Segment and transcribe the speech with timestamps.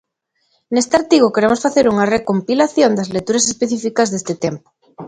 [0.73, 4.67] Neste artigo queremos facer unha recompilación das lecturas específicas deste tempo.